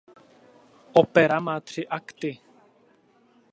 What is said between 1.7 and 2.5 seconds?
akty.